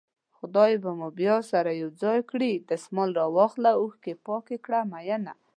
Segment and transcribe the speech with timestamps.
[0.37, 5.33] خدای به مو بيا سره يو ځای کړي دسمال راواخله اوښکې پاکې کړه مينه